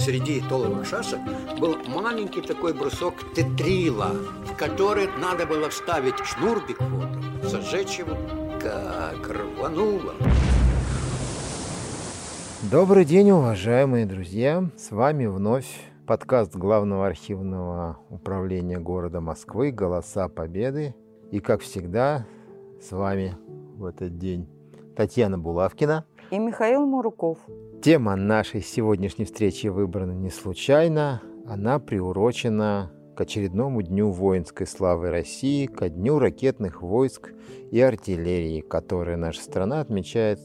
[0.00, 1.20] среди толовых шашек
[1.58, 4.12] был маленький такой брусок тетрила,
[4.46, 8.16] в который надо было вставить шнур бигфота, зажечь его,
[8.58, 10.14] как рвануло.
[12.70, 14.70] Добрый день, уважаемые друзья!
[14.76, 15.68] С вами вновь
[16.06, 20.94] подкаст Главного архивного управления города Москвы «Голоса Победы».
[21.30, 22.26] И, как всегда,
[22.80, 23.36] с вами
[23.76, 24.48] в этот день
[24.96, 27.38] Татьяна Булавкина и Михаил Муруков.
[27.82, 31.22] Тема нашей сегодняшней встречи выбрана не случайно.
[31.46, 37.32] Она приурочена к очередному дню воинской славы России, ко дню ракетных войск
[37.70, 40.40] и артиллерии, который наша страна отмечает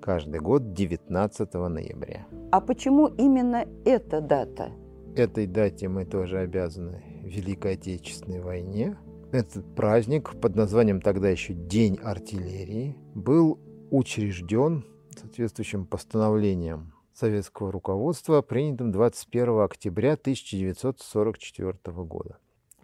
[0.00, 2.26] каждый год 19 ноября.
[2.50, 4.72] А почему именно эта дата?
[5.16, 8.96] Этой дате мы тоже обязаны Великой Отечественной войне.
[9.32, 13.58] Этот праздник под названием тогда еще День артиллерии был
[13.90, 14.84] учрежден
[15.18, 22.38] соответствующим постановлением советского руководства, принятым 21 октября 1944 года.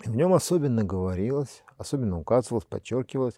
[0.04, 3.34] в нем особенно говорилось, особенно указывалось, подчеркивалось,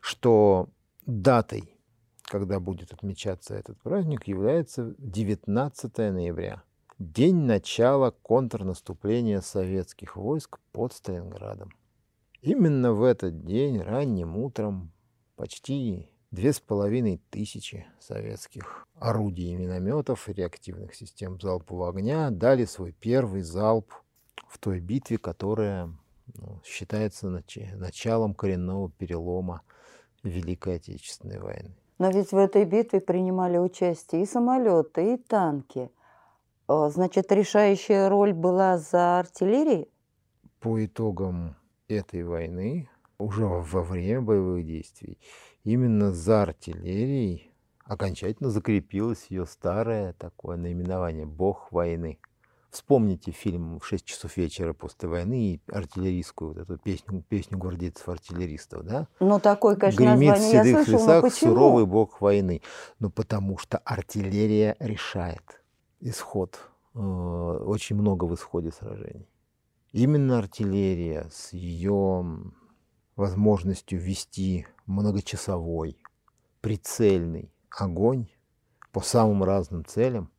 [0.00, 0.68] что
[1.06, 1.78] датой,
[2.24, 6.62] когда будет отмечаться этот праздник, является 19 ноября,
[6.98, 11.70] день начала контрнаступления советских войск под Сталинградом.
[12.42, 14.92] Именно в этот день ранним утром
[15.36, 22.64] почти Две с половиной тысячи советских орудий и минометов и реактивных систем залпового огня дали
[22.64, 23.92] свой первый залп
[24.48, 25.92] в той битве, которая
[26.34, 29.60] ну, считается нач- началом коренного перелома
[30.22, 31.76] Великой Отечественной войны.
[31.98, 35.90] Но ведь в этой битве принимали участие и самолеты, и танки.
[36.66, 39.90] А, значит, решающая роль была за артиллерией?
[40.60, 41.56] По итогам
[41.88, 45.18] этой войны, уже во время боевых действий,
[45.64, 47.52] именно за артиллерией
[47.84, 52.18] окончательно закрепилось ее старое такое наименование «Бог войны».
[52.70, 58.82] Вспомните фильм «В 6 часов вечера после войны» и артиллерийскую вот эту песню, песню гвардейцев-артиллеристов,
[58.84, 59.08] да?
[59.20, 62.62] Ну, такой, конечно, Гремит в седых я слышала, лесах суровый бог войны.
[62.98, 65.62] Ну, потому что артиллерия решает
[66.00, 66.58] исход.
[66.94, 69.28] Э, Очень много в исходе сражений.
[69.92, 72.24] Именно артиллерия с ее
[73.16, 75.96] возможностью вести многочасовой,
[76.60, 78.28] прицельный огонь
[78.92, 80.30] по самым разным целям,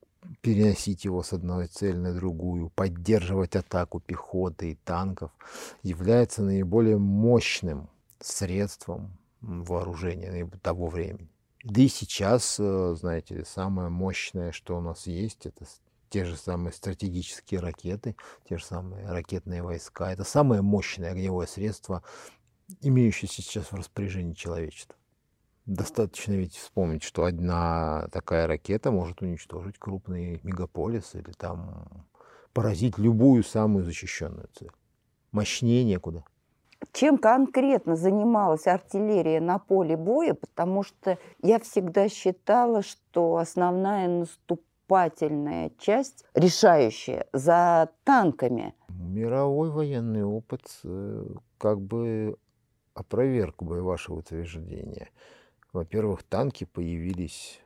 [0.42, 5.31] переносить его с одной цели на другую, поддерживать атаку пехоты и танков,
[5.81, 7.90] является наиболее мощным
[8.20, 11.30] средством вооружения того времени.
[11.64, 15.66] Да и сейчас, э, знаете самое мощное, что у нас есть, это
[16.10, 18.16] те же самые стратегические ракеты,
[18.48, 20.12] те же самые ракетные войска.
[20.12, 22.04] Это самое мощное огневое средство,
[22.81, 24.96] имеющееся сейчас в распоряжении человечества.
[25.66, 32.06] Достаточно ведь вспомнить, что одна такая ракета может уничтожить крупный мегаполис или там
[32.53, 34.72] поразить любую самую защищенную цель.
[35.31, 36.25] Мощнее некуда.
[36.91, 40.34] Чем конкретно занималась артиллерия на поле боя?
[40.34, 48.75] Потому что я всегда считала, что основная наступательная часть, решающая, за танками.
[48.90, 51.25] Мировой военный опыт э,
[51.57, 52.35] как бы
[52.94, 55.09] опроверг бы ваше утверждение.
[55.72, 57.59] Во-первых, танки появились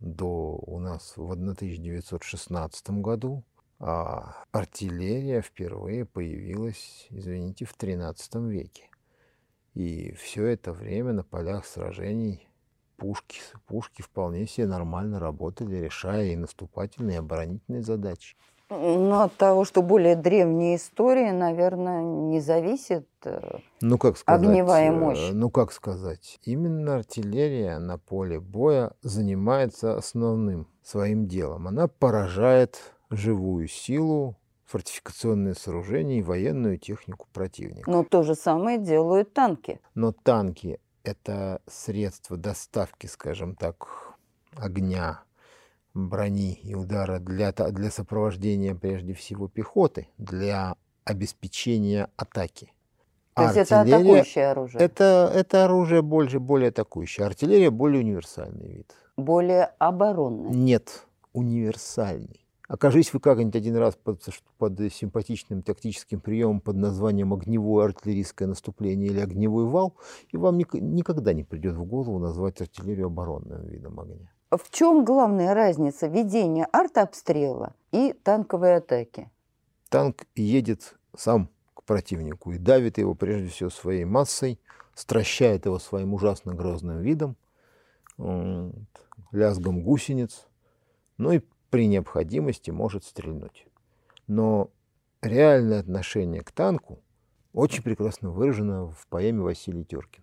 [0.00, 3.44] до у нас в 1916 году,
[3.78, 8.88] а артиллерия впервые появилась, извините, в 13 веке.
[9.74, 12.48] И все это время на полях сражений
[12.96, 18.36] пушки, пушки вполне себе нормально работали, решая и наступательные, и оборонительные задачи.
[18.70, 23.06] Но от того, что более древняя история, наверное, не зависит.
[23.24, 25.30] э, Ну, как сказать, Огневая э, мощь.
[25.32, 31.68] Ну, как сказать, именно артиллерия на поле боя занимается основным своим делом.
[31.68, 32.80] Она поражает
[33.10, 37.90] живую силу, фортификационные сооружения и военную технику противника.
[37.90, 39.80] Но то же самое делают танки.
[39.94, 44.14] Но танки– это средство доставки, скажем так,
[44.56, 45.22] огня,
[45.94, 52.72] брони и удара для, для сопровождения прежде всего пехоты, для обеспечения атаки.
[53.34, 54.82] То есть это атакующее оружие.
[54.82, 57.26] Это, это оружие больше, более атакующее.
[57.26, 58.94] Артиллерия более универсальный вид.
[59.16, 60.52] Более оборонное.
[60.52, 62.46] Нет, универсальный.
[62.68, 64.22] Окажись вы как-нибудь один раз под,
[64.58, 69.94] под симпатичным тактическим приемом под названием огневое артиллерийское наступление или огневой вал,
[70.30, 74.30] и вам ник- никогда не придет в голову назвать артиллерию оборонным видом огня.
[74.52, 79.30] В чем главная разница ведения артобстрела и танковой атаки?
[79.88, 84.60] Танк едет сам к противнику и давит его прежде всего своей массой,
[84.94, 87.34] стращает его своим ужасно грозным видом,
[89.30, 90.46] лязгом гусениц,
[91.16, 91.40] ну и
[91.70, 93.66] при необходимости может стрельнуть.
[94.26, 94.68] Но
[95.22, 96.98] реальное отношение к танку
[97.54, 100.22] очень прекрасно выражено в поэме Василий Теркин.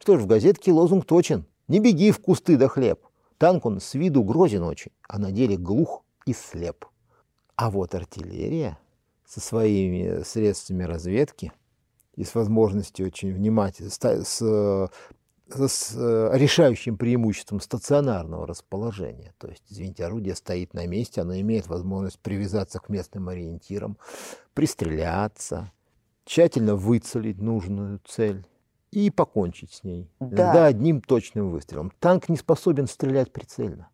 [0.00, 1.46] Что ж, в газетке лозунг точен.
[1.68, 3.07] Не беги в кусты да хлеб.
[3.38, 6.84] Танк он с виду грозен очень, а на деле глух и слеп.
[7.56, 8.78] А вот артиллерия
[9.24, 11.52] со своими средствами разведки
[12.16, 14.90] и с возможностью очень внимательно, с,
[15.48, 15.94] с
[16.34, 19.34] решающим преимуществом стационарного расположения.
[19.38, 23.98] То есть, извините, орудие стоит на месте, оно имеет возможность привязаться к местным ориентирам,
[24.54, 25.70] пристреляться,
[26.24, 28.44] тщательно выцелить нужную цель
[28.90, 30.10] и покончить с ней.
[30.20, 30.26] Да.
[30.26, 31.92] Иногда одним точным выстрелом.
[32.00, 33.88] Танк не способен стрелять прицельно.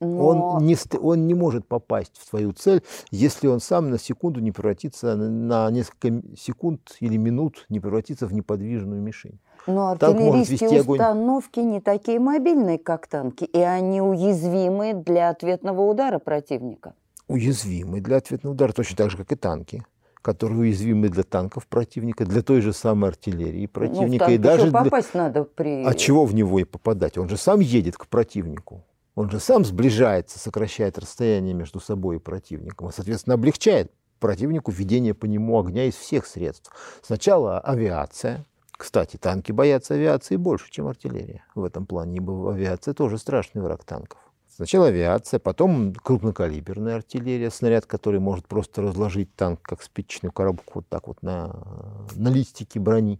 [0.00, 0.26] Но...
[0.26, 4.50] Он, не, он не может попасть в свою цель, если он сам на секунду не
[4.50, 9.38] превратится, на несколько секунд или минут не превратится в неподвижную мишень.
[9.66, 11.72] Но артиллерийские установки огонь.
[11.72, 16.94] не такие мобильные, как танки, и они уязвимы для ответного удара противника.
[17.28, 19.84] Уязвимы для ответного удара, точно так же, как и танки
[20.22, 24.26] которые уязвимы для танков противника, для той же самой артиллерии противника.
[24.28, 25.22] Ну, и даже попасть для...
[25.22, 25.84] надо при...
[25.84, 27.18] А чего в него и попадать?
[27.18, 28.84] Он же сам едет к противнику.
[29.14, 35.14] Он же сам сближается, сокращает расстояние между собой и противником, и, соответственно, облегчает противнику ведение
[35.14, 36.70] по нему огня из всех средств.
[37.02, 38.46] Сначала авиация.
[38.72, 41.44] Кстати, танки боятся авиации больше, чем артиллерия.
[41.54, 44.20] В этом плане, ибо авиация тоже страшный враг танков.
[44.60, 50.84] Сначала авиация, потом крупнокалиберная артиллерия, снаряд, который может просто разложить танк, как спичечную коробку, вот
[50.86, 51.56] так вот на,
[52.14, 53.18] на листике брони.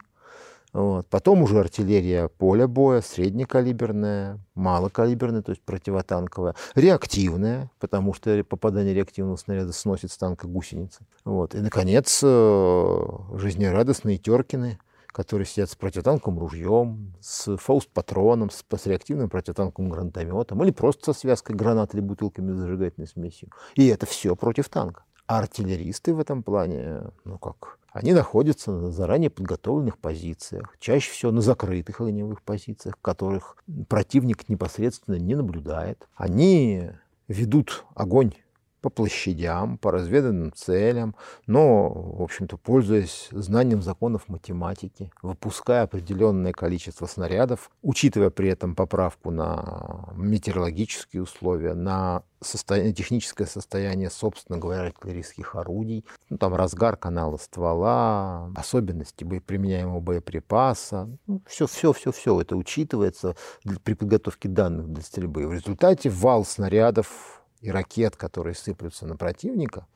[0.74, 1.06] Вот.
[1.06, 9.36] Потом уже артиллерия поля боя, среднекалиберная, малокалиберная, то есть противотанковая, реактивная, потому что попадание реактивного
[9.36, 11.06] снаряда сносит с танка гусеницы.
[11.24, 11.54] Вот.
[11.54, 13.06] И, наконец, э,
[13.38, 14.78] жизнерадостные Теркины–
[15.12, 21.18] которые сидят с противотанковым ружьем, с фауст-патроном, с, с реактивным противотанковым гранатометом или просто со
[21.18, 23.50] связкой гранат или бутылками с зажигательной смесью.
[23.74, 25.04] И это все против танка.
[25.26, 31.32] А артиллеристы в этом плане, ну как, они находятся на заранее подготовленных позициях, чаще всего
[31.32, 33.56] на закрытых огневых позициях, которых
[33.88, 36.08] противник непосредственно не наблюдает.
[36.16, 36.90] Они
[37.28, 38.34] ведут огонь
[38.80, 41.14] по площадям, по разведанным целям,
[41.46, 49.30] но, в общем-то, пользуясь знанием законов математики, выпуская определенное количество снарядов, учитывая при этом поправку
[49.30, 57.36] на метеорологические условия, на состояние, техническое состояние, собственно говоря, артиллерийских орудий, ну, там разгар канала
[57.36, 63.36] ствола, особенности применяемого боеприпаса, ну, все, все, все, все это учитывается
[63.84, 65.46] при подготовке данных для стрельбы.
[65.46, 69.86] В результате вал снарядов и ракет, которые сыплются на противника,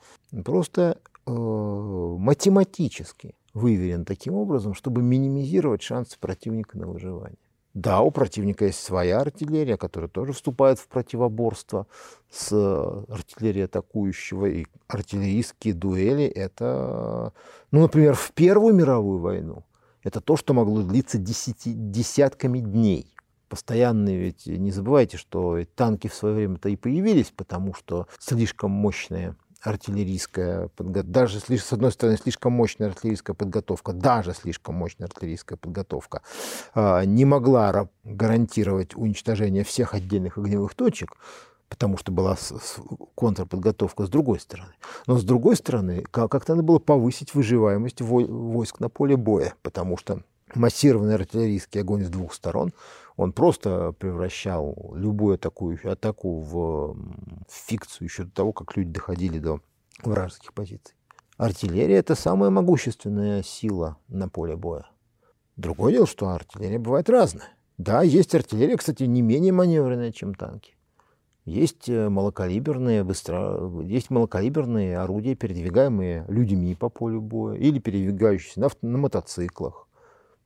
[0.44, 7.38] просто э, математически выверен таким образом, чтобы минимизировать шансы противника на выживание.
[7.72, 11.88] Да, у противника есть своя артиллерия, которая тоже вступает в противоборство
[12.30, 12.52] с
[13.08, 14.46] артиллерией атакующего.
[14.46, 17.32] И артиллерийские дуэли— это,
[17.72, 19.64] ну, например, в Первую мировую войну.
[20.04, 23.13] Это то, что могло длиться десяти, десятками дней
[23.54, 29.36] постоянные, ведь не забывайте, что танки в свое время-то и появились, потому что слишком мощная
[29.62, 36.22] артиллерийская подготовка, даже с одной стороны слишком мощная артиллерийская подготовка, даже слишком мощная артиллерийская подготовка
[36.74, 41.16] а, не могла гарантировать уничтожение всех отдельных огневых точек,
[41.68, 42.36] потому что была
[43.14, 44.72] контрподготовка с другой стороны.
[45.06, 50.24] Но с другой стороны, как-то надо было повысить выживаемость войск на поле боя, потому что
[50.56, 52.72] массированный артиллерийский огонь с двух сторон–
[53.16, 56.96] он просто превращал любую такую атаку в
[57.48, 59.60] фикцию еще до того, как люди доходили до
[60.02, 60.96] вражеских позиций.
[61.36, 64.86] Артиллерия– это самая могущественная сила на поле боя.
[65.56, 67.48] Другое дело, что артиллерия бывает разная.
[67.78, 70.76] Да, есть артиллерия, кстати, не менее маневренная, чем танки.
[71.44, 78.70] Есть э, малокалиберные, быстро, есть малокалиберные орудия, передвигаемые людьми по полю боя или передвигающиеся на,
[78.80, 79.86] на мотоциклах,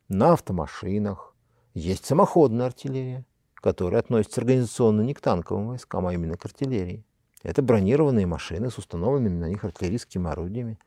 [0.09, 1.37] на автомашинах,
[1.75, 7.05] есть самоходная артиллерия, которая относится организационно не к танковым войскам, а именно к артиллерии.
[7.43, 10.79] Это бронированные машины с установленными на них артиллерийскими орудиями.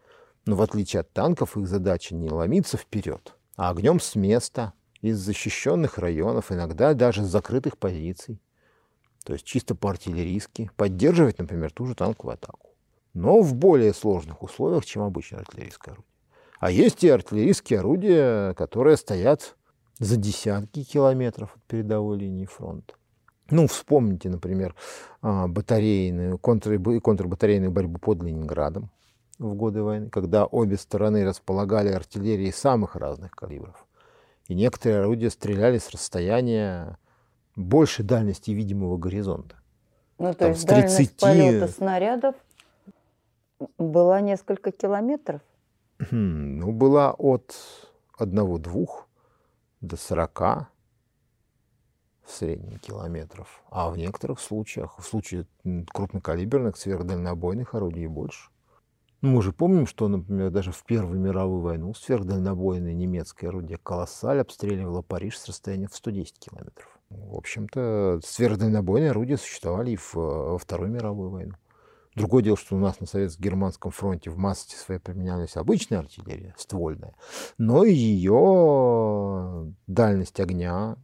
[0.45, 5.17] Но в отличие от танков, их задача не ломиться вперед, а огнем с места, из
[5.17, 8.39] защищенных районов, иногда даже с закрытых позиций.
[9.23, 12.69] То есть чисто по-артиллерийски поддерживать, например, ту же танковую атаку.
[13.13, 16.11] Но в более сложных условиях, чем обычное артиллерийское орудие.
[16.59, 19.57] А есть и артиллерийские орудия, которые стоят
[20.01, 22.95] за десятки километров от передовой линии фронта.
[23.51, 24.75] Ну, вспомните, например,
[25.21, 28.89] а, батарейную, контр, контрбатарейную борьбу под Ленинградом
[29.37, 33.85] в годы войны, когда обе стороны располагали артиллерией самых разных калибров.
[34.47, 36.97] И некоторые орудия стреляли с расстояния
[37.55, 39.57] больше дальности видимого горизонта.
[40.17, 42.35] Ну, то Там есть с дальность 30 полета снарядов
[43.77, 45.41] была несколько километров?
[45.99, 47.55] Хм, Ну, была от
[48.17, 49.07] одного-двух
[49.81, 53.63] до 40 в среднем километров.
[53.69, 55.47] А в некоторых случаях, в случае
[55.91, 58.49] крупнокалиберных сверхдальнобойных орудий больше.
[59.21, 64.41] Ну, мы же помним, что, например, даже в Первую мировую войну сверхдальнобойное немецкое орудие «Колоссаль»
[64.41, 66.99] обстреливало Париж с расстояния в 110 километров.
[67.09, 71.53] В общем-то, сверхдальнобойные орудия существовали и в, э, во Вторую мировую войну.
[72.15, 77.15] Другое дело, что у нас на Советско-Германском фронте в массе своей применялась обычная артиллерия, ствольная,
[77.57, 80.97] но ее дальность огня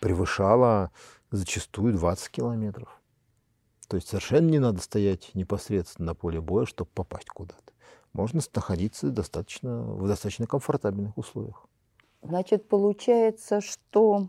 [0.00, 0.92] превышала
[1.32, 3.00] зачастую 20 километров.
[3.88, 7.72] То есть совершенно не надо стоять непосредственно на поле боя, чтобы попасть куда-то.
[8.12, 11.66] Можно находиться достаточно, в достаточно комфортабельных условиях.
[12.22, 14.28] Значит, получается, что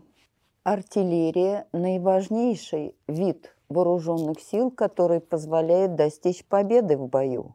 [0.66, 7.54] артиллерия– наиважнейший вид вооруженных сил, который позволяет достичь победы в бою.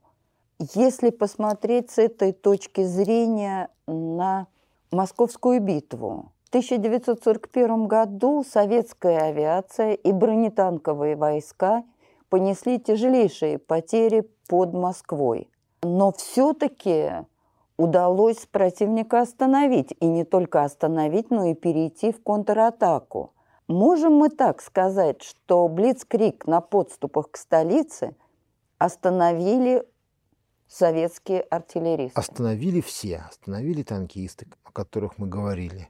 [0.76, 4.48] Если посмотреть с этой точки зрения на
[4.92, 11.84] Московскую битву, в 1941 году советская авиация и бронетанковые войска
[12.30, 15.50] понесли тяжелейшие потери под Москвой.
[15.84, 17.26] Но все-таки
[17.78, 19.94] удалось противника остановить.
[20.00, 23.34] И не только остановить, но и перейти в контратаку.
[23.68, 28.16] Можем мы так сказать, что Блицкрик на подступах к столице
[28.78, 29.86] остановили
[30.68, 32.20] советские артиллеристы?
[32.20, 35.90] Остановили все, остановили танкисты, о которых мы говорили.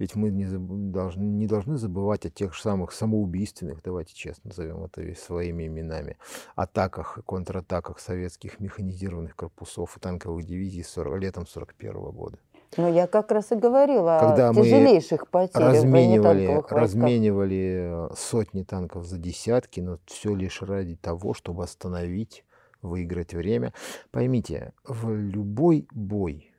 [0.00, 4.82] Ведь мы не, должны, не должны забывать о тех же самых самоубийственных, давайте честно назовем
[4.82, 6.16] это своими именами,
[6.56, 12.38] атаках и контратаках советских механизированных корпусов и танковых дивизий 40, летом 1941 года.
[12.78, 18.62] Но я как раз и говорила Когда о мы тяжелейших потерях разменивали, разменивали э, сотни
[18.62, 22.46] танков за десятки, но все лишь ради того, чтобы остановить,
[22.80, 23.74] выиграть время.
[24.12, 26.49] Поймите, в любой бой,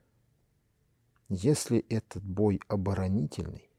[1.33, 3.69] если этот бой оборонительный,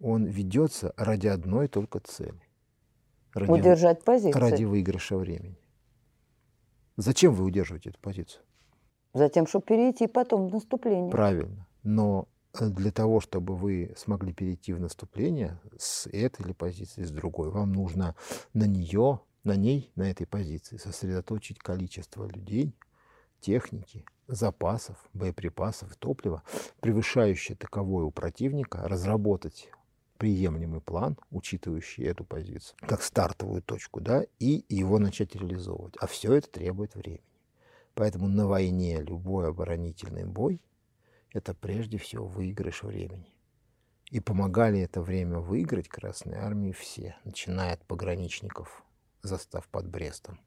[0.00, 2.42] он ведется ради одной только цели.
[3.32, 4.36] Ради, Удержать позиции.
[4.36, 5.56] ради выигрыша времени.
[6.96, 8.42] Зачем вы удерживаете эту позицию?
[9.12, 11.12] Затем, чтобы перейти потом в наступление.
[11.12, 11.68] Правильно.
[11.84, 17.12] Но э, для того, чтобы вы смогли перейти в наступление с этой или позиции, с
[17.12, 18.16] другой, вам нужно
[18.52, 22.74] на нее, на ней, на этой позиции сосредоточить количество людей,
[23.44, 26.42] техники, запасов, боеприпасов, топлива,
[26.80, 29.68] превышающее таковое у противника, разработать
[30.16, 35.94] приемлемый план, учитывающий эту позицию, как стартовую точку, да, и его начать реализовывать.
[36.00, 37.20] А все это требует времени.
[37.94, 40.62] Поэтому на войне любой оборонительный бой–
[41.32, 43.30] это прежде всего выигрыш времени.
[44.10, 48.84] И помогали это время выиграть Красной Армии все, начиная от пограничников,
[49.22, 50.40] застав под Брестом,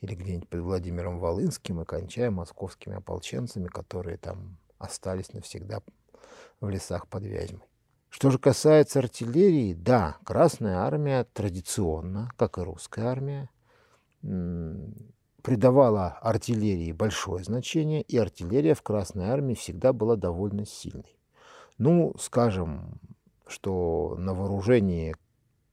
[0.00, 5.80] или где-нибудь под Владимиром Волынским, и кончая московскими ополченцами, которые там остались навсегда
[6.60, 7.62] в лесах под Вязьмой.
[8.10, 13.50] Что же касается артиллерии, да, Красная Армия традиционно, как и русская армия,
[15.42, 21.18] придавала артиллерии большое значение, и артиллерия в Красной Армии всегда была довольно сильной.
[21.76, 22.98] Ну, скажем,
[23.46, 25.14] что на вооружении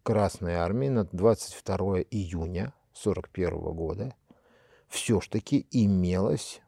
[0.04, 4.16] Красной Армии на 22 июня 1941 года
[4.88, 6.62] все-таки имелось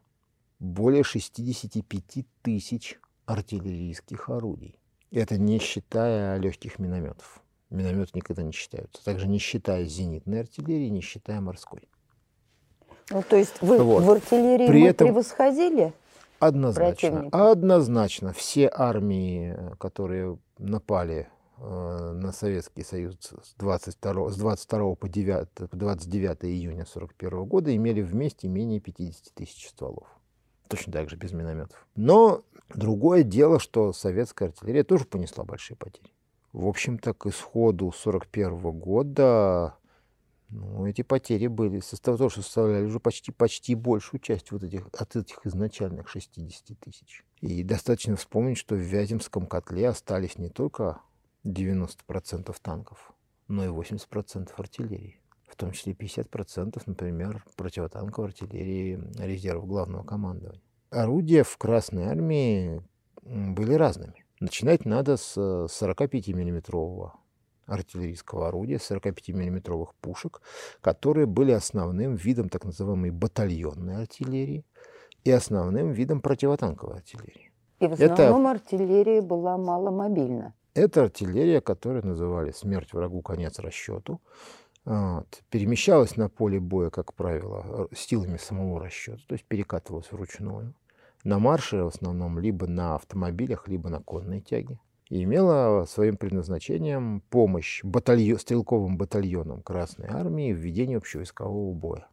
[0.58, 4.78] более 65 тысяч артиллерийских орудий.
[5.10, 7.42] Это не считая легких минометов.
[7.70, 9.02] Минометы никогда не считаются.
[9.04, 11.88] Также не считая зенитной артиллерии, не считая морской.
[13.10, 14.02] Ну, то есть вы Вот.
[14.02, 15.92] в артиллерии При мы этом- превосходили?
[16.40, 16.92] Однозначно.
[17.10, 17.50] Противника.
[17.50, 18.32] Однозначно.
[18.32, 21.28] Все армии, э, которые напали
[21.60, 28.00] на Советский Союз с 22, с 22 по 9, по 29 июня 1941 года, имели
[28.00, 30.06] вместе менее 50 тысяч стволов.
[30.68, 31.86] Точно так же без минометов.
[31.96, 32.42] Но
[32.74, 36.12] другое дело, что советская артиллерия тоже понесла большие потери.
[36.52, 39.74] В общем-то, к исходу 1941 года
[40.50, 45.14] ну, эти потери были, состав, тоже составляли уже почти, почти большую часть вот этих, от
[45.14, 47.24] этих изначальных 60 тысяч.
[47.40, 51.02] И достаточно вспомнить, что в Вяземском котле остались не только
[51.48, 53.12] 90% танков,
[53.48, 55.20] но и 80% артиллерии.
[55.48, 60.60] В том числе 50%, например, противотанковой артиллерии резервов главного командования.
[60.90, 62.82] Орудия в Красной армии
[63.22, 64.24] были разными.
[64.40, 67.12] Начинать надо с 45-миллиметрового
[67.66, 70.40] артиллерийского орудия, 45-миллиметровых пушек,
[70.80, 74.64] которые были основным видом так называемой батальонной артиллерии
[75.24, 77.52] и основным видом противотанковой артиллерии.
[77.80, 80.54] И в Это- основном артиллерия была маломобильна.
[80.78, 84.20] Это артиллерия, которую называли «смерть врагу, конец расчету».
[84.84, 85.42] Вот.
[85.50, 90.72] Перемещалась на поле боя, как правило, силами самого расчета, то есть перекатывалась вручную.
[91.24, 94.78] На марше в основном либо на автомобилях, либо на конной тяге.
[95.10, 102.06] И имела своим предназначением помощь батальон, стрелковым батальонам Красной Армии в ведении общевойскового боя.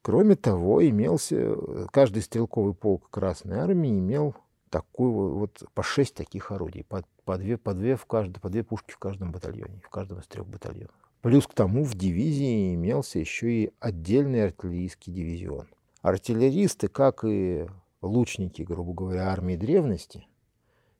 [0.00, 1.56] Кроме того, имелся,
[1.90, 4.36] каждый стрелковый полк Красной Армии имел
[4.76, 8.62] такую вот по шесть таких орудий, по, по, две, по, две в каждой, по две
[8.62, 10.94] пушки в каждом батальоне, в каждом из трех батальонов.
[11.22, 15.66] Плюс к тому в дивизии имелся еще и отдельный артиллерийский дивизион.
[16.02, 17.66] Артиллеристы, как и
[18.02, 20.26] лучники, грубо говоря, армии древности,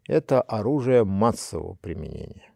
[0.09, 2.51] это оружие массового применения.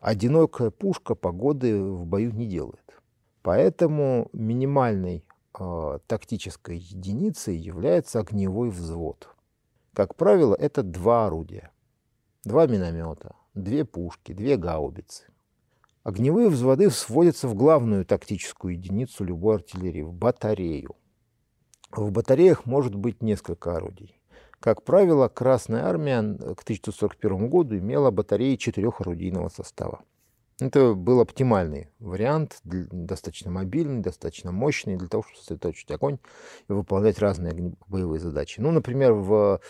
[0.00, 2.98] Одинокая пушка погоды в бою не делает.
[3.42, 5.22] Поэтому минимальной
[5.58, 9.28] э, тактической единицей является огневой взвод.
[10.00, 11.72] Как правило, это два орудия.
[12.42, 15.24] Два миномета, две пушки, две гаубицы.
[16.04, 20.96] Огневые взводы сводятся в главную тактическую единицу любой артиллерии, в батарею.
[21.90, 24.18] В батареях может быть несколько орудий.
[24.58, 30.00] Как правило, Красная Армия к 1941 году имела батареи четырехорудийного состава.
[30.60, 36.18] Это был оптимальный вариант, достаточно мобильный, достаточно мощный для того, чтобы сосредоточить огонь
[36.70, 38.60] и выполнять разные боевые задачи.
[38.60, 39.60] Ну, например, в,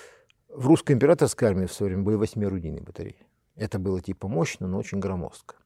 [0.54, 3.26] в русской императорской армии в свое время были восьмиорудийные батареи.
[3.57, 5.57] Это было типа мощно, но очень громоздко.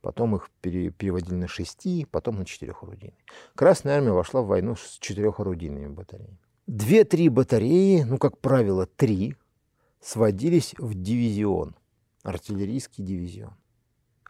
[0.00, 3.18] Потом их пере, переводили на шести, потом на четырехорудийные.
[3.54, 6.38] Красная армия вошла в войну с четырехорудийными батареями.
[6.66, 9.36] Две-три батареи, ну, как правило, три,
[10.00, 11.76] сводились в дивизион,
[12.22, 13.54] артиллерийский дивизион.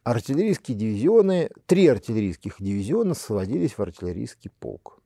[0.05, 4.99] Артиллерийские дивизионы, три артиллерийских дивизиона сводились в артиллерийский полк.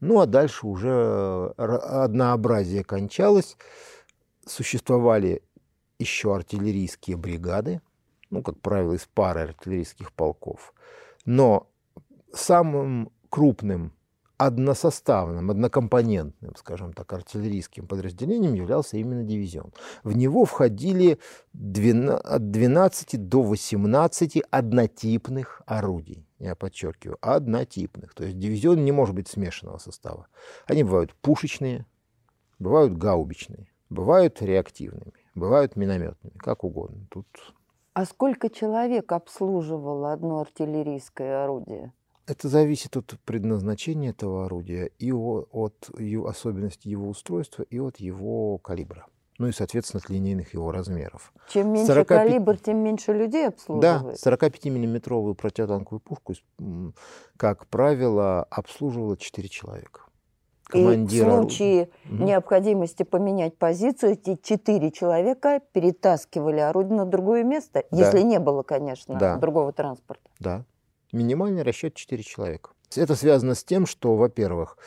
[0.00, 3.56] Ну, а дальше уже однообразие кончалось.
[4.46, 5.42] Существовали
[5.98, 7.80] еще артиллерийские бригады,
[8.30, 10.74] ну, как правило, из пары артиллерийских полков.
[11.24, 11.68] Но
[12.32, 13.92] самым крупным
[14.46, 19.72] односоставным, однокомпонентным, скажем так, артиллерийским подразделением являлся именно дивизион.
[20.02, 21.18] В него входили
[21.52, 26.26] 12, от 12 до 18 однотипных орудий.
[26.38, 28.14] Я подчеркиваю, однотипных.
[28.14, 30.26] То есть дивизион не может быть смешанного состава.
[30.66, 31.86] Они бывают пушечные,
[32.58, 37.06] бывают гаубичные, бывают реактивными, бывают минометными, как угодно.
[37.10, 37.26] Тут...
[37.94, 41.92] А сколько человек обслуживало одно артиллерийское орудие?
[42.26, 48.58] Это зависит от предназначения этого орудия и от его особенностей его устройства, и от его
[48.58, 49.06] калибра.
[49.38, 51.32] Ну и, соответственно, от линейных его размеров.
[51.48, 52.06] Чем меньше 45...
[52.06, 54.20] калибр, тем меньше людей обслуживает.
[54.22, 56.34] Да, 45-миллиметровую противотанковую пушку,
[57.36, 60.02] как правило, обслуживало 4 человека.
[60.72, 61.22] Командир...
[61.22, 62.24] И в случае угу.
[62.24, 67.96] необходимости поменять позицию, эти четыре человека перетаскивали орудие на другое место, да.
[67.98, 69.36] если не было, конечно, да.
[69.36, 70.28] другого транспорта.
[70.40, 70.64] Да.
[71.12, 72.70] Минимальный расчет 4 человека.
[72.96, 74.78] Это связано с тем, что, во-первых,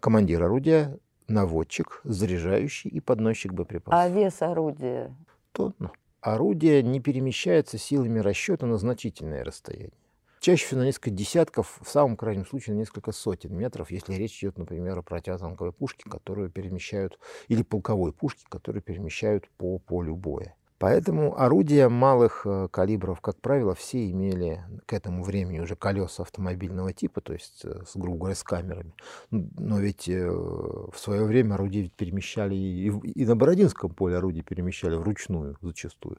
[0.00, 3.98] командир орудия, наводчик, заряжающий и подносчик боеприпасов.
[3.98, 5.14] А вес орудия?
[5.52, 9.92] То, ну, орудие не перемещается силами расчета на значительное расстояние.
[10.40, 14.38] Чаще всего на несколько десятков, в самом крайнем случае на несколько сотен метров, если речь
[14.42, 20.54] идет, например, о противотанковой пушке, которую перемещают, или полковой пушке, которую перемещают по полю боя.
[20.78, 26.92] Поэтому орудия малых э, калибров, как правило, все имели к этому времени уже колеса автомобильного
[26.92, 28.94] типа, то есть э, с, грубо говоря, с камерами.
[29.32, 35.56] Но ведь э, в свое время орудия перемещали и, на Бородинском поле орудия перемещали вручную
[35.60, 36.18] зачастую.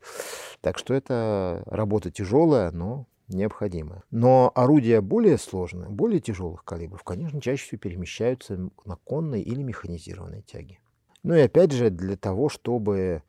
[0.59, 4.03] Так что это работа тяжелая, но необходимая.
[4.11, 10.41] Но орудия более сложные, более тяжелых калибров, конечно, чаще всего перемещаются на конной или механизированной
[10.41, 10.79] тяге.
[11.23, 13.23] Ну и опять же, для того, чтобы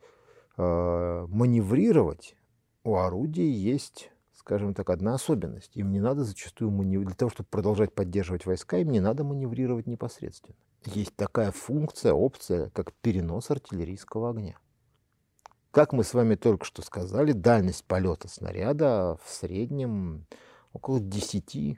[0.57, 2.35] Э, маневрировать
[2.83, 5.71] у орудий есть, скажем так, одна особенность.
[5.75, 7.07] Им не надо зачастую маневрировать.
[7.07, 10.55] Для того, чтобы продолжать поддерживать войска, им не надо маневрировать непосредственно.
[10.85, 14.57] Есть такая функция, опция, как перенос артиллерийского огня.
[15.71, 20.25] Как мы с вами только что сказали, дальность полета снаряда в среднем
[20.73, 21.77] около 10-15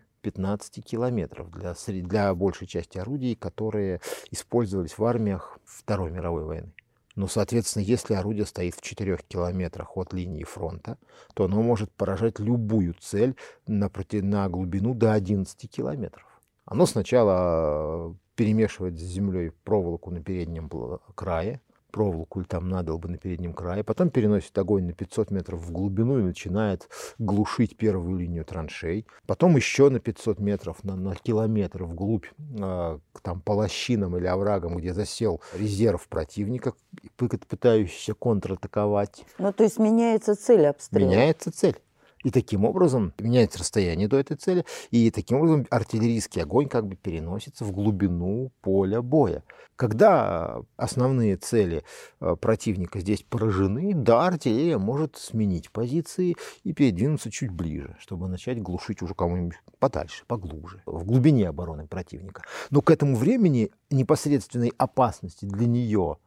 [0.82, 4.02] километров для, для большей части орудий, которые
[4.32, 6.74] использовались в армиях Второй мировой войны.
[7.16, 10.98] Но, соответственно, если орудие стоит в 4 километрах от линии фронта,
[11.36, 13.36] то оно может поражать любую цель
[13.68, 16.26] на, на глубину до 11 километров.
[16.66, 20.68] Оно сначала перемешивает с землей проволоку на переднем
[21.14, 21.62] крае,
[21.94, 26.20] проволоку или там надолбы на переднем крае, потом переносит огонь на 500 метров в глубину
[26.20, 32.26] и начинает глушить первую линию траншей, потом еще на 500 метров, на, на километр вглубь,
[32.60, 36.74] э, там по лощинам или оврагам, где засел резерв противника,
[37.16, 39.24] пытающийся контратаковать.
[39.38, 41.08] Ну, то есть меняется цель обстрела?
[41.08, 41.78] Меняется цель.
[42.24, 46.96] И таким образом меняется расстояние до этой цели, и таким образом артиллерийский огонь как бы
[46.96, 49.44] переносится в глубину поля боя.
[49.76, 51.84] Когда основные цели
[52.22, 58.62] э, противника здесь поражены, да, артиллерия может сменить позиции и передвинуться чуть ближе, чтобы начать
[58.62, 62.44] глушить уже кому-нибудь подальше, поглубже, в глубине обороны противника.
[62.70, 66.18] Но к этому времени непосредственной опасности для нее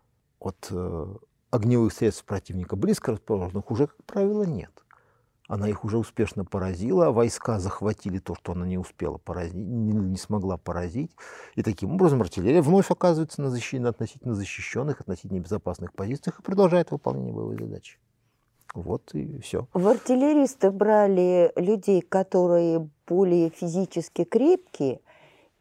[0.40, 1.14] от э,
[1.50, 4.70] огневых средств противника близко расположенных уже, как правило, нет.
[5.48, 10.56] Она их уже успешно поразила, войска захватили то, что она не успела поразить, не, смогла
[10.56, 11.12] поразить.
[11.54, 16.42] И таким образом артиллерия вновь оказывается на, защи, на относительно защищенных, относительно безопасных позициях и
[16.42, 17.98] продолжает выполнение боевой задачи.
[18.74, 19.68] Вот и все.
[19.72, 25.00] В артиллеристы брали людей, которые более физически крепкие,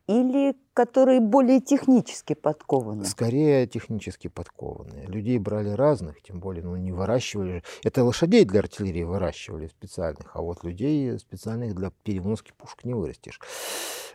[0.07, 3.05] или которые более технически подкованы?
[3.05, 5.07] Скорее технически подкованные.
[5.07, 7.63] Людей брали разных, тем более ну, не выращивали.
[7.83, 13.39] Это лошадей для артиллерии выращивали специальных, а вот людей специальных для переноски пушек не вырастешь.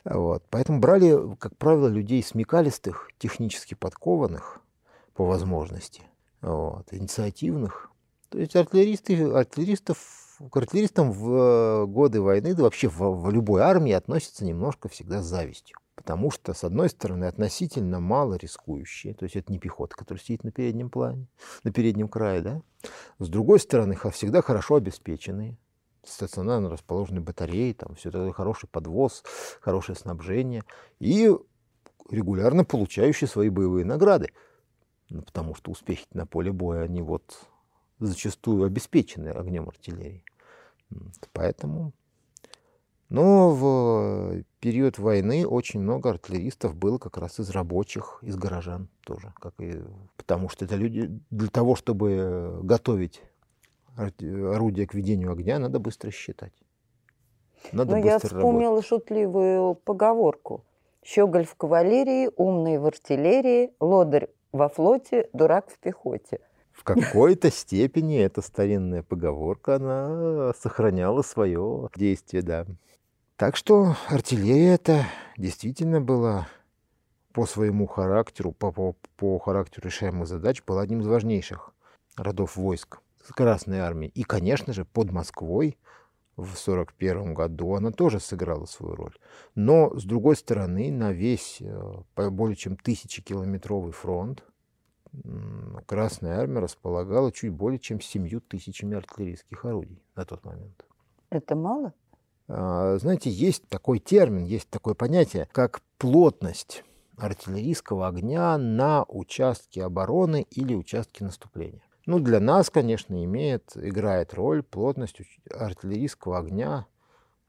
[0.04, 0.44] Вот.
[0.50, 4.60] Поэтому брали, как правило, людей смекалистых, технически подкованных
[5.14, 6.02] по возможности,
[6.40, 7.90] вот, инициативных.
[8.28, 13.60] То есть артиллеристы, артиллеристов к артиллеристам в э, годы войны, да вообще в, в любой
[13.60, 15.76] армии относятся немножко всегда с завистью.
[15.94, 20.44] Потому что, с одной стороны, относительно мало рискующие, то есть это не пехота, которая сидит
[20.44, 21.26] на переднем плане,
[21.62, 22.62] на переднем крае, да.
[23.18, 25.58] С другой стороны, всегда хорошо обеспеченные,
[26.02, 29.22] стационарно расположенные батареи, там все это хороший подвоз,
[29.60, 30.62] хорошее снабжение
[31.00, 31.30] и
[32.10, 34.32] регулярно получающие свои боевые награды.
[35.10, 37.46] Ну, потому что успехи на поле боя, они вот
[37.98, 40.24] зачастую обеспечены огнем артиллерии.
[41.32, 41.92] Поэтому
[43.10, 49.34] но в период войны очень много артиллеристов было как раз из рабочих, из горожан тоже.
[49.34, 49.82] Как и,
[50.16, 53.20] потому что это люди для того, чтобы готовить
[53.96, 56.52] орудие к ведению огня, надо быстро считать.
[57.72, 58.86] Надо Но ну, я вспомнила работать.
[58.86, 60.64] шутливую поговорку.
[61.02, 66.40] Щеголь в кавалерии, умный в артиллерии, лодырь во флоте, дурак в пехоте.
[66.80, 72.64] В какой-то степени эта старинная поговорка, она сохраняла свое действие, да.
[73.36, 75.04] Так что артиллерия это
[75.36, 76.48] действительно была
[77.34, 81.74] по своему характеру, по, по, по характеру решаемых задач, была одним из важнейших
[82.16, 83.00] родов войск
[83.34, 84.08] Красной Армии.
[84.14, 85.76] И, конечно же, под Москвой
[86.36, 89.14] в 1941 году она тоже сыграла свою роль.
[89.54, 94.44] Но, с другой стороны, на весь э, более чем тысячекилометровый фронт
[95.86, 100.84] Красная Армия располагала чуть более чем семью тысячами артиллерийских орудий на тот момент.
[101.30, 101.92] Это мало?
[102.48, 106.84] А, знаете, есть такой термин, есть такое понятие, как плотность
[107.16, 111.82] артиллерийского огня на участке обороны или участке наступления.
[112.06, 115.20] Ну, для нас, конечно, имеет, играет роль плотность
[115.52, 116.86] артиллерийского огня,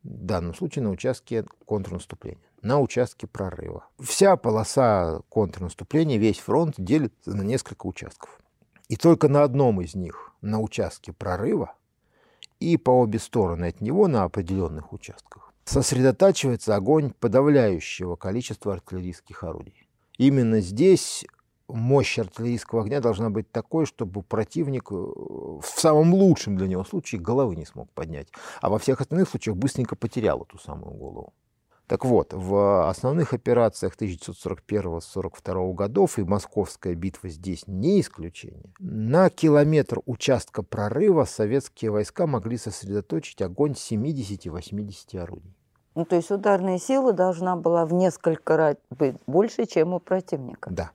[0.03, 3.85] в данном случае на участке контрнаступления, на участке прорыва.
[3.99, 8.39] Вся полоса контрнаступления, весь фронт делится на несколько участков.
[8.87, 11.73] И только на одном из них, на участке прорыва,
[12.59, 19.87] и по обе стороны от него на определенных участках сосредотачивается огонь подавляющего количества артиллерийских орудий.
[20.17, 21.25] Именно здесь
[21.67, 27.21] мощь артиллерийского огня должна быть такой, чтобы противник э, в самом лучшем для него случае
[27.21, 28.27] головы не смог поднять,
[28.61, 31.33] а во всех остальных случаях быстренько потерял эту самую голову.
[31.91, 39.99] Так вот, в основных операциях 1941-1942 годов, и Московская битва здесь не исключение, на километр
[40.05, 45.53] участка прорыва советские войска могли сосредоточить огонь 70-80 орудий.
[45.93, 50.69] Ну, то есть ударная сила должна была в несколько раз быть больше, чем у противника.
[50.71, 50.91] Да.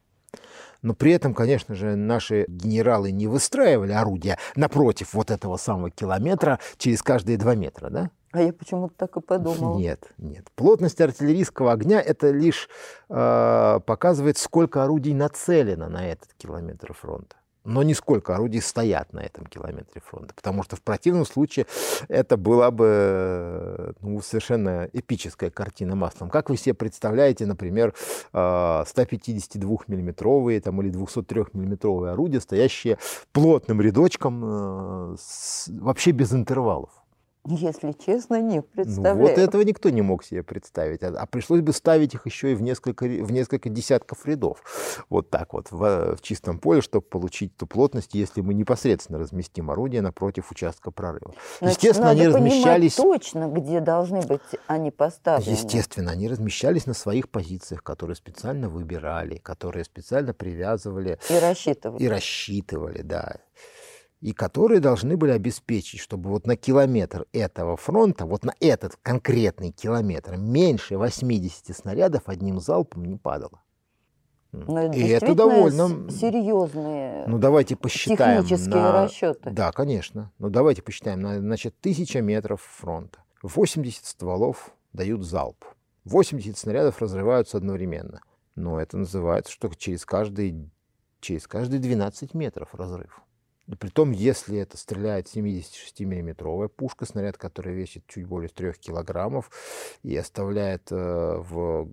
[0.80, 6.58] Но при этом, конечно же, наши генералы не выстраивали орудия напротив вот этого самого километра
[6.78, 8.10] через каждые два метра, да?
[8.36, 9.78] А я почему-то так и подумал.
[9.78, 10.50] Нет, нет.
[10.56, 12.68] Плотность артиллерийского огня это лишь
[13.08, 17.36] э, показывает, сколько орудий нацелено на этот километр фронта.
[17.64, 20.34] Но не сколько орудий стоят на этом километре фронта.
[20.34, 21.64] Потому что в противном случае
[22.08, 26.28] это была бы ну, совершенно эпическая картина маслом.
[26.28, 27.94] Как вы себе представляете, например,
[28.34, 32.98] 152-миллиметровые там, или 203-миллиметровые орудия, стоящие
[33.32, 35.16] плотным рядочком, э,
[35.80, 36.90] вообще без интервалов?
[37.48, 39.16] Если честно, не представляю.
[39.16, 41.02] Ну, вот этого никто не мог себе представить.
[41.02, 44.62] А, а пришлось бы ставить их еще и в несколько, в несколько десятков рядов.
[45.08, 49.70] Вот так вот, в, в чистом поле, чтобы получить ту плотность, если мы непосредственно разместим
[49.70, 51.34] орудие напротив участка прорыва.
[51.60, 52.96] Значит, Естественно, они размещались...
[52.96, 55.50] точно, где должны быть они поставлены.
[55.50, 61.18] Естественно, они размещались на своих позициях, которые специально выбирали, которые специально привязывали.
[61.30, 62.02] И рассчитывали.
[62.02, 63.36] И рассчитывали, да.
[64.20, 69.70] И которые должны были обеспечить, чтобы вот на километр этого фронта, вот на этот конкретный
[69.72, 73.60] километр, меньше 80 снарядов одним залпом не падало.
[74.52, 78.42] Но это И это довольно- серьезные Ну, давайте посчитаем.
[78.42, 79.50] технические на- расчеты.
[79.50, 80.32] Да, конечно.
[80.38, 81.20] Ну, давайте посчитаем.
[81.20, 83.18] На- Значит, тысяча метров фронта.
[83.42, 85.64] 80 стволов дают залп.
[86.04, 88.20] 80 снарядов разрываются одновременно.
[88.54, 90.70] Но это называется, что через каждый,
[91.20, 93.20] через каждые 12 метров разрыв.
[93.68, 99.50] И притом, если это стреляет 76-миллиметровая пушка, снаряд, который весит чуть более 3 килограммов
[100.02, 101.88] и оставляет э, в,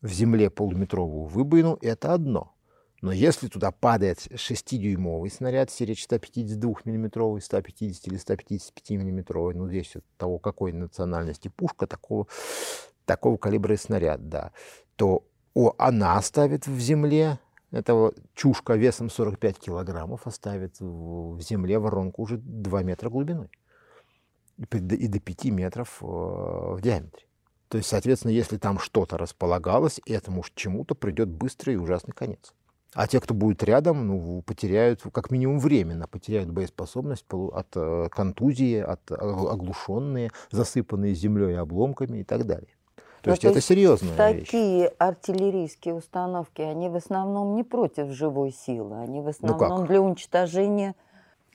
[0.00, 2.54] в земле полуметровую выбоину, это одно.
[3.02, 9.96] Но если туда падает 6-дюймовый снаряд, серия 152 миллиметровый, 150 или 155 миллиметровый, ну здесь
[9.96, 12.28] от того, какой национальности пушка, такого,
[13.04, 14.52] такого калибра и снаряд, да,
[14.94, 17.38] то о, она оставит в земле,
[17.72, 23.50] этого чушка весом 45 килограммов оставит в, в земле воронку уже 2 метра глубиной
[24.58, 27.26] и, до 5 метров э, в диаметре.
[27.68, 32.52] То есть, соответственно, если там что-то располагалось, этому чему-то придет быстрый и ужасный конец.
[32.94, 38.78] А те, кто будет рядом, ну, потеряют как минимум временно, потеряют боеспособность от э, контузии,
[38.78, 42.68] от э, оглушенные, засыпанные землей и обломками и так далее.
[43.22, 44.46] То Ну, есть то это есть серьезная вещь.
[44.46, 49.86] Такие артиллерийские установки, они в основном не против живой силы, они в Ну основном как?
[49.88, 50.96] для уничтожения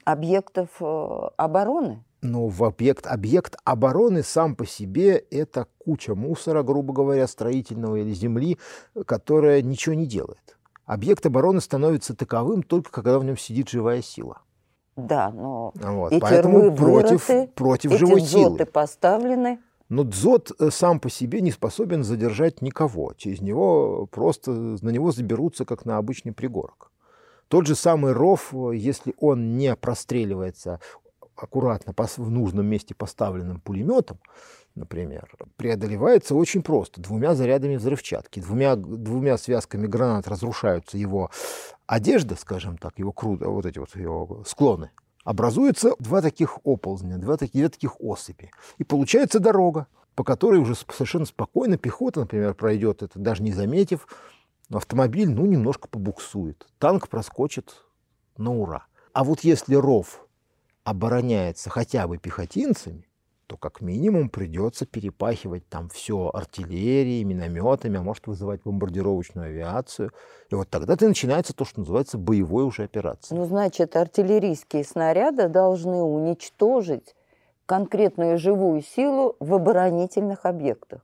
[0.04, 2.02] объектов э, обороны.
[2.22, 8.12] Но в объект, объект обороны сам по себе это куча мусора, грубо говоря, строительного или
[8.12, 8.58] земли,
[9.06, 10.58] которая ничего не делает.
[10.86, 14.38] Объект обороны становится таковым только когда в нем сидит живая сила.
[14.96, 16.12] Да, но Вот.
[16.12, 18.64] эти Поэтому рвы против, вырыты, против эти живой силы.
[18.64, 19.60] поставлены.
[19.88, 23.14] Но дзот э, сам по себе не способен задержать никого.
[23.16, 26.90] Через него просто на него заберутся, как на обычный пригорок.
[27.48, 30.80] Тот же самый ров, э, если он не простреливается
[31.34, 34.18] аккуратно в нужном месте поставленным пулеметом,
[34.74, 37.00] например, преодолевается очень просто.
[37.00, 41.30] Двумя зарядами взрывчатки, двумя, двумя связками гранат разрушаются его
[41.86, 44.90] одежда, скажем так, его круто, вот эти вот его склоны.
[45.28, 48.50] Образуется два таких оползня, два таких, две таких осыпи.
[48.78, 54.08] И получается дорога, по которой уже совершенно спокойно пехота, например, пройдет это, даже не заметив,
[54.72, 56.66] автомобиль, ну, немножко побуксует.
[56.78, 57.84] Танк проскочит
[58.38, 58.86] на ура.
[59.12, 60.26] А вот если ров
[60.82, 63.06] обороняется хотя бы пехотинцами,
[63.48, 70.12] то как минимум придется перепахивать там все артиллерией, минометами, а может вызывать бомбардировочную авиацию.
[70.50, 73.40] И вот тогда то начинается то, что называется боевой уже операцией.
[73.40, 77.16] Ну, значит, артиллерийские снаряды должны уничтожить
[77.64, 81.00] конкретную живую силу в оборонительных объектах.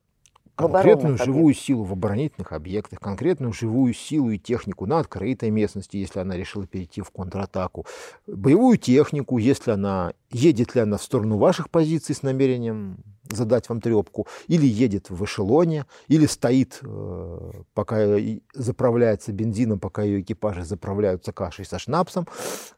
[0.54, 6.20] Конкретную живую силу в оборонительных объектах, конкретную живую силу и технику на открытой местности, если
[6.20, 7.86] она решила перейти в контратаку,
[8.26, 12.98] боевую технику, если она едет ли она в сторону ваших позиций с намерением
[13.30, 18.18] задать вам трепку, или едет в эшелоне, или стоит, э, пока
[18.52, 22.28] заправляется бензином, пока ее экипажи заправляются кашей со шнапсом.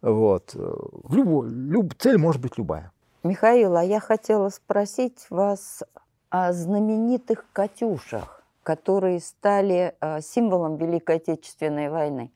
[0.02, 0.54] Вот.
[0.54, 2.92] В любой, люб- цель может быть любая.
[3.24, 5.82] Михаил, а я хотела спросить вас
[6.30, 12.32] о знаменитых «Катюшах», которые стали э, символом Великой Отечественной войны.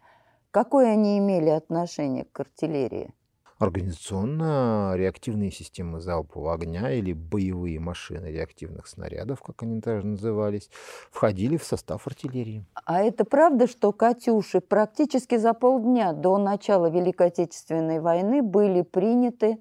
[0.50, 3.14] Какое они имели отношение к артиллерии?
[3.58, 10.68] Организационно реактивные системы залпового огня или боевые машины реактивных снарядов, как они даже назывались,
[11.12, 12.66] входили в состав артиллерии.
[12.86, 19.58] А это правда, что «Катюши» практически за полдня до начала Великой Отечественной войны были приняты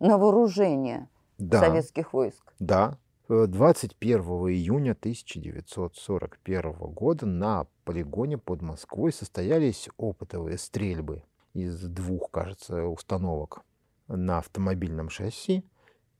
[0.00, 2.54] на вооружение Да, советских войск?
[2.58, 2.98] да.
[3.28, 12.86] Э, 21 июня 1941 года на полигоне под Москвой состоялись опытовые стрельбы из двух, кажется,
[12.86, 13.60] установок
[14.06, 15.62] на автомобильном шасси.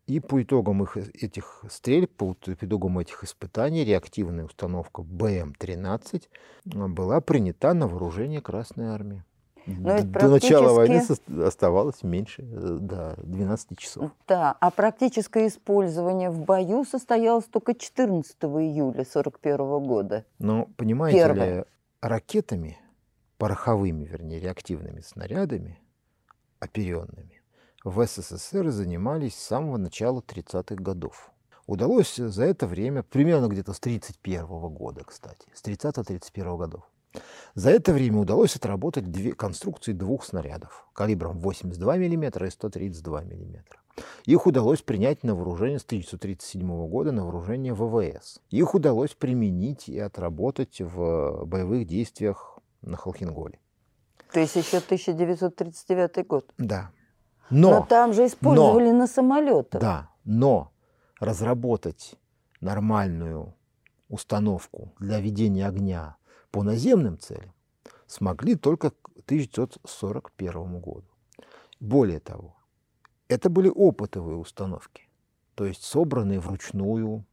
[0.07, 6.25] И по итогам их, этих стрельб, по итогам этих испытаний, реактивная установка БМ-13
[6.65, 9.25] была принята на вооружение Красной Армии.
[9.69, 11.03] Но это До начала войны
[11.45, 14.11] оставалось меньше, э, да, 12 часов.
[14.27, 20.25] Да, а практическое использование в бою состоялось только 14 июля 1941 года.
[20.39, 21.57] Но, понимаете Первое.
[21.59, 21.65] ли,
[22.01, 22.79] ракетами,
[23.37, 25.79] пороховыми, вернее, реактивными снарядами,
[26.61, 27.43] оперенными,
[27.85, 31.31] в СССР занимались с самого начала 30-х годов.
[31.67, 36.83] Удалось за это время, примерно где-то с 31 года, кстати, с 30-31 годов,
[37.55, 43.65] за это время удалось отработать две конструкции двух снарядов калибром 82 мм и 132 мм.
[44.25, 48.41] Их удалось принять на вооружение с 1937 года на вооружение ВВС.
[48.51, 53.59] Их удалось применить и отработать в боевых действиях на Холхенголе.
[54.33, 56.53] То есть еще 1939 год.
[56.59, 56.91] Да.
[57.51, 59.81] Но, Но там же использовали на самолетах.
[59.81, 60.71] Да, но
[61.19, 62.15] разработать
[62.61, 63.55] нормальную
[64.09, 66.18] установку для ведения огня
[66.51, 67.53] по наземным целям
[68.07, 71.05] смогли только к 1941 году.
[71.81, 72.57] Более того,
[73.29, 75.09] это были опытовые установки,
[75.55, 77.25] то есть собранные вручную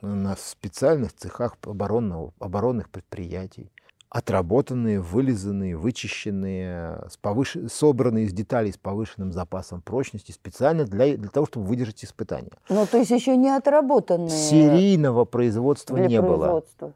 [0.00, 3.70] на специальных цехах оборонного, оборонных предприятий,
[4.10, 7.56] отработанные, вылизанные, вычищенные, с повыш...
[7.68, 12.52] собранные из деталей с повышенным запасом прочности специально для, для того, чтобы выдержать испытания.
[12.68, 14.30] Ну, то есть еще не отработанные.
[14.30, 16.86] Серийного производства для не производства.
[16.86, 16.94] было.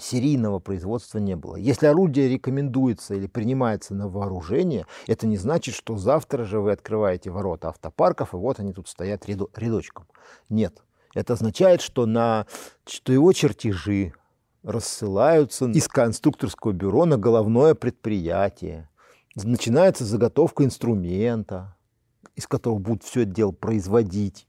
[0.00, 1.56] Серийного производства не было.
[1.56, 7.30] Если орудие рекомендуется или принимается на вооружение, это не значит, что завтра же вы открываете
[7.30, 10.06] ворота автопарков, и вот они тут стоят ряду, рядочком.
[10.48, 10.82] Нет.
[11.14, 12.46] Это означает, что, на,
[12.86, 14.12] что его чертежи,
[14.62, 18.90] рассылаются из конструкторского бюро на головное предприятие.
[19.36, 21.76] Начинается заготовка инструмента,
[22.34, 24.46] из которого будут все это дело производить.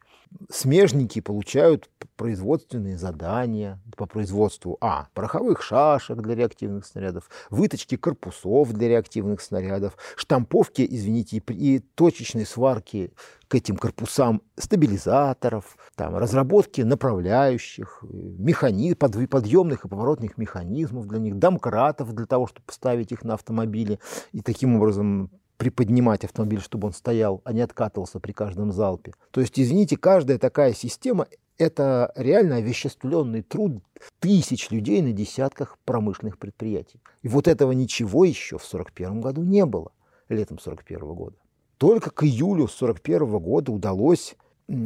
[0.50, 5.08] Смежники получают производственные задания по производству а.
[5.14, 13.14] пороховых шашек для реактивных снарядов, выточки корпусов для реактивных снарядов, штамповки, извините, и точечной сварки
[13.48, 18.94] к этим корпусам стабилизаторов, там, разработки направляющих, механи...
[18.94, 24.00] подъемных и поворотных механизмов для них, домкратов для того, чтобы поставить их на автомобили
[24.34, 29.14] и таким образом приподнимать автомобиль, чтобы он стоял, а не откатывался при каждом залпе.
[29.32, 33.84] То есть, извините, каждая такая система– это реально овеществленный труд
[34.20, 37.02] тысяч людей на десятках промышленных предприятий.
[37.24, 39.92] И вот этого ничего еще в 1941 году не было,
[40.30, 41.36] летом 1941 года.
[41.78, 44.36] Только к июлю 1941 года удалось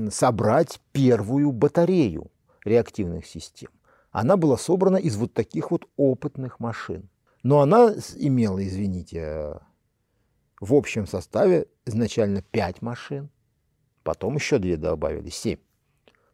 [0.09, 2.31] собрать первую батарею
[2.63, 3.69] реактивных систем.
[4.11, 7.09] Она была собрана из вот таких вот опытных машин.
[7.43, 9.59] Но она имела, извините,
[10.61, 13.29] в общем составе изначально 5 машин,
[14.03, 15.57] потом еще две добавили, 7.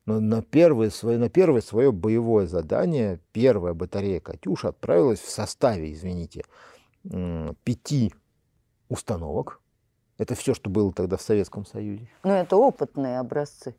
[0.05, 5.91] Но на первое, свое, на первое свое боевое задание первая батарея «Катюша» отправилась в составе,
[5.91, 6.43] извините,
[7.63, 8.13] пяти
[8.89, 9.61] установок.
[10.17, 12.09] Это все, что было тогда в Советском Союзе.
[12.23, 13.75] Но это опытные образцы.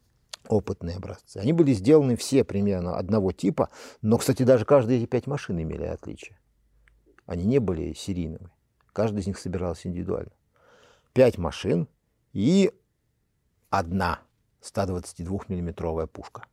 [0.49, 1.39] Опытные образцы.
[1.39, 3.69] Они были сделаны все примерно одного типа,
[4.01, 6.39] но, кстати, даже каждые эти пять машин имели отличия.
[7.27, 8.51] Они не были серийными.
[8.93, 10.31] Каждый из них собирался индивидуально
[11.13, 11.89] пять машин
[12.33, 12.73] и
[13.71, 14.21] одна
[14.63, 16.45] 122-миллиметровая пушка.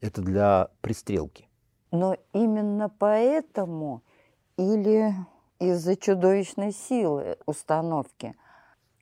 [0.00, 1.48] Это для пристрелки.
[1.90, 4.02] Но именно поэтому
[4.56, 5.14] или
[5.58, 8.34] из-за чудовищной силы установки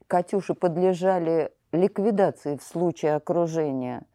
[0.06, 4.06] «Катюши» подлежали ликвидации в случае окружения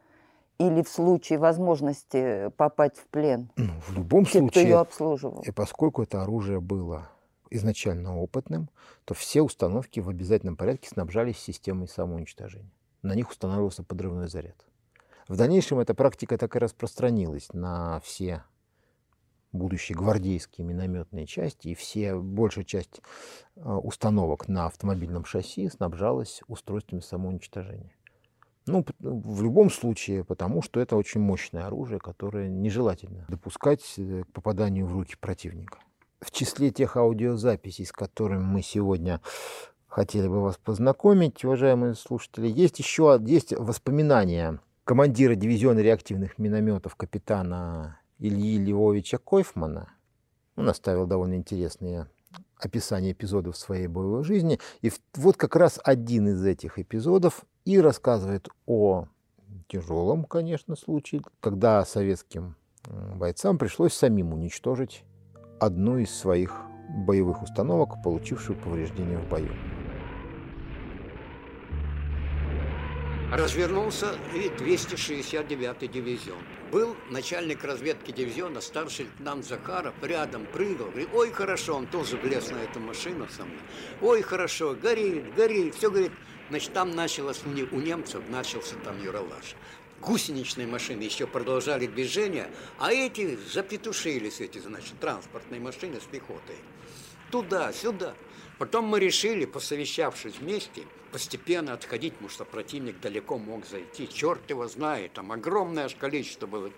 [0.58, 3.52] или в случае возможности попасть в плен?
[3.58, 5.42] Ну, в любом те, случае, кто ее обслуживал.
[5.42, 7.10] и поскольку это оружие было
[7.52, 8.70] изначально опытным,
[9.06, 12.72] то все установки в обязательном порядке снабжались системой самоуничтожения.
[13.04, 14.66] На них устанавливался подрывной заряд.
[15.28, 18.44] В дальнейшем эта практика так и распространилась на все
[19.52, 23.02] будущие гвардейские минометные части, и все, большая часть
[23.56, 27.94] э, установок на автомобильном шасси снабжалась устройствами самоуничтожения.
[28.68, 34.32] Ну, в любом случае, потому что это очень мощное оружие, которое нежелательно допускать э, к
[34.32, 35.80] попаданию в руки противника
[36.22, 39.22] в числе тех аудиозаписей, с которыми мы сегодня
[39.88, 48.00] хотели бы вас познакомить, уважаемые слушатели, есть еще есть воспоминания командира дивизиона реактивных минометов капитана
[48.20, 49.92] Ильи Львовича Койфмана.
[50.56, 52.08] Он оставил довольно интересные
[52.58, 54.60] описания эпизодов своей боевой жизни.
[54.82, 59.08] И вот как раз один из этих эпизодов и рассказывает о
[59.68, 62.56] тяжелом, конечно, случае, когда советским
[63.16, 65.04] бойцам пришлось самим уничтожить
[65.62, 69.54] одну из своих боевых установок, получившую повреждения в бою.
[73.32, 76.40] Развернулся и 269-й дивизион.
[76.72, 82.50] Был начальник разведки дивизиона, старший лейтенант Захаров, рядом прыгал, говорит, ой, хорошо, он тоже влез
[82.50, 83.60] на эту машину со мной.
[84.02, 86.12] Ой, хорошо, горит, горит, все горит.
[86.50, 89.56] Значит, там началось у немцев, начался там юролаж
[90.02, 96.58] гусеничные машины еще продолжали движение, а эти запетушились, эти, значит, транспортные машины с пехотой.
[97.32, 98.16] Туда, сюда.
[98.58, 104.08] Потом мы решили, посовещавшись вместе, постепенно отходить, потому что противник далеко мог зайти.
[104.08, 106.72] Черт его знает, там огромное количество было.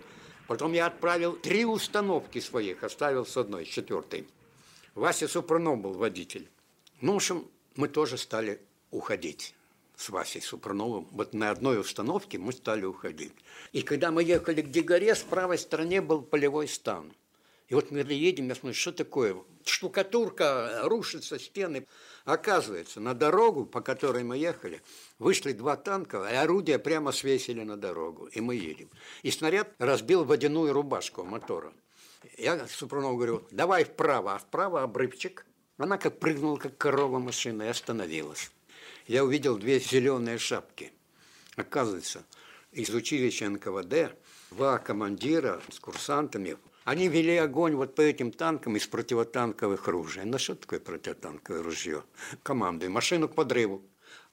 [0.46, 4.28] Потом я отправил три установки своих, оставил с одной, с четвертой.
[4.94, 6.48] Вася Супрунов был водитель.
[7.00, 8.60] Ну, в общем, мы тоже стали
[8.90, 9.54] уходить
[9.96, 11.06] с Васей Супруновым.
[11.10, 13.32] Вот на одной установке мы стали уходить.
[13.72, 17.12] И когда мы ехали к Дегоре, с правой стороне был полевой стан.
[17.68, 19.36] И вот мы едем, я смотрю, что такое?
[19.64, 21.86] Штукатурка, рушится стены.
[22.24, 24.82] Оказывается, на дорогу, по которой мы ехали,
[25.18, 28.26] вышли два танка, и орудия прямо свесили на дорогу.
[28.26, 28.90] И мы едем.
[29.22, 31.72] И снаряд разбил водяную рубашку мотора.
[32.36, 35.46] Я Супрунову говорю, давай вправо, а вправо обрывчик.
[35.78, 38.50] Она как прыгнула, как корова машина, и остановилась.
[39.06, 40.92] Я увидел две зеленые шапки.
[41.56, 42.24] Оказывается,
[42.72, 44.16] из училища НКВД
[44.50, 50.24] два командира с курсантами они вели огонь вот по этим танкам из противотанковых ружей.
[50.24, 52.02] Ну что такое противотанковое ружье?
[52.42, 53.82] Командой машину к подрыву.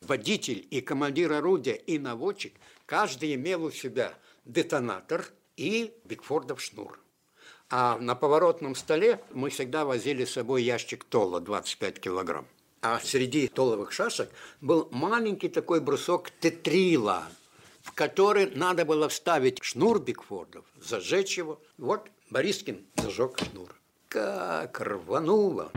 [0.02, 2.54] Водитель и командир орудия и наводчик,
[2.86, 4.14] каждый имел у себя
[4.46, 5.26] детонатор
[5.58, 7.00] и Бигфордов шнур.
[7.70, 12.48] А на поворотном столе мы всегда возили с собой ящик тола 25 килограмм.
[12.82, 17.24] А среди толовых шашек был маленький такой брусок тетрила,
[17.84, 21.62] в который надо было вставить шнур Бигфордов, зажечь его.
[21.78, 23.76] Вот Борискин зажег шнур.
[24.08, 25.72] Как рвануло!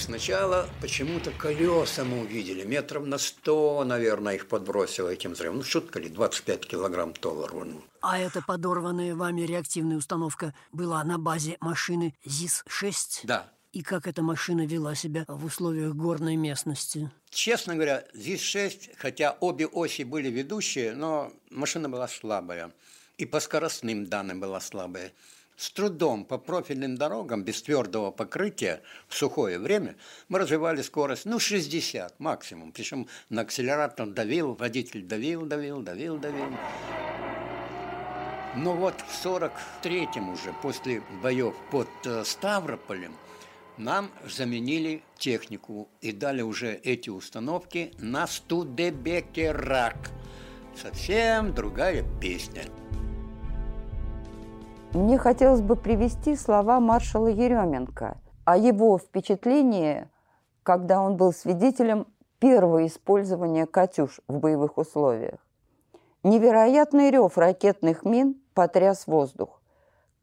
[0.00, 5.58] Сначала почему-то колеса мы увидели, метров на сто, наверное, их подбросило этим взрывом.
[5.58, 7.84] Ну, шутка ли, 25 килограмм тола рванул.
[8.00, 13.20] А эта подорванная вами реактивная установка была на базе машины ЗИС-6?
[13.24, 17.10] Да, И как эта машина вела себя в условиях горной местности?
[17.28, 22.72] Честно говоря, здесь шесть, хотя обе оси были ведущие, но машина была слабая.
[23.18, 25.12] И по скоростным данным была слабая.
[25.60, 29.94] С трудом по профильным дорогам без твердого покрытия в сухое время
[30.30, 32.72] мы развивали скорость, ну, 60 максимум.
[32.72, 36.46] Причем на акселератор давил, водитель давил, давил, давил, давил.
[38.56, 43.14] Но вот в 43-м уже, после боев под э, Ставрополем,
[43.76, 50.10] нам заменили технику и дали уже эти установки на Студебекерак.
[50.74, 52.64] Совсем другая песня.
[54.92, 60.08] Мне хотелось бы привести слова маршала Еременко о его впечатлении,
[60.64, 62.08] когда он был свидетелем
[62.40, 65.38] первого использования «Катюш» в боевых условиях.
[66.24, 69.62] Невероятный рев ракетных мин потряс воздух.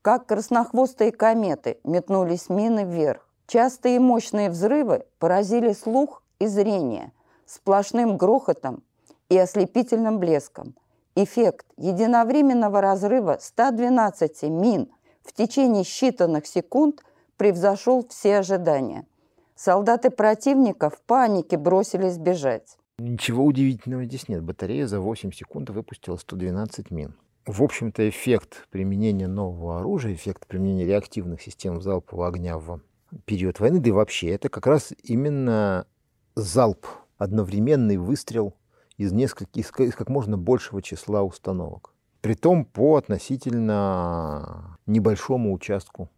[0.01, 3.25] Как краснохвостые кометы метнулись мины вверх.
[3.47, 7.13] Частые мощные взрывы поразили слух и зрение
[7.45, 8.83] сплошным грохотом
[9.29, 10.75] и ослепительным блеском.
[11.19, 14.87] Эффект единовременного разрыва 112 мин
[15.23, 17.03] в течение считанных секунд
[17.37, 19.07] превзошел все ожидания.
[19.55, 22.77] Солдаты противника в панике бросились бежать.
[22.99, 24.43] Ничего удивительного здесь нет.
[24.43, 27.15] Батарея за 8 секунд выпустила 112 мин.
[27.47, 32.79] В общем-то, эффект применения нового оружия, эффект применения реактивных систем залпового огня в
[33.25, 35.87] период войны, да и вообще, это как раз именно
[36.35, 36.85] залп,
[37.17, 38.53] одновременный выстрел
[38.97, 41.93] из нескольких, из как можно большего числа установок.
[42.21, 46.09] Притом по относительно небольшому участку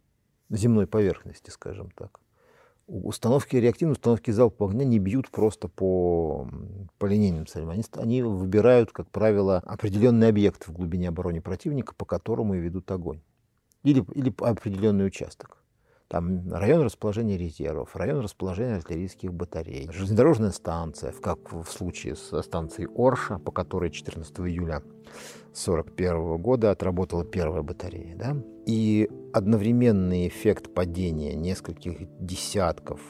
[0.48, 2.20] земной поверхности, скажем так.
[2.86, 6.48] Установки, реактивные установки залпового огня не бьют просто по,
[6.98, 7.70] по линейным целям.
[7.70, 12.90] Они, они выбирают, как правило, определенный объект в глубине обороны противника, по которому и ведут
[12.90, 13.20] огонь.
[13.84, 15.59] Или, или определенный участок.
[16.10, 22.88] Там район расположения резервов, район расположения артиллерийских батарей, железнодорожная станция, как в случае со станцией
[22.96, 28.16] Орша, по которой 14 июля 1941 года отработала первая батарея.
[28.16, 28.36] Да?
[28.66, 33.00] И одновременный эффект падения нескольких десятков,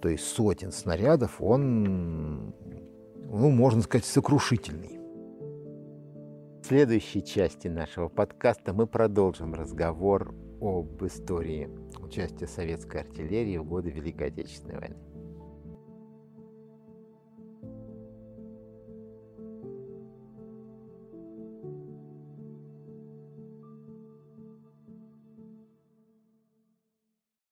[0.00, 2.54] то есть сотен снарядов, он,
[3.16, 4.98] ну, можно сказать, сокрушительный.
[6.62, 11.68] В следующей части нашего подкаста мы продолжим разговор об истории
[12.00, 14.96] участия советской артиллерии в годы Великой Отечественной войны.